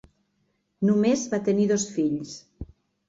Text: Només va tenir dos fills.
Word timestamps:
Només 0.89 1.25
va 1.33 1.41
tenir 1.49 1.67
dos 1.73 1.85
fills. 1.99 2.33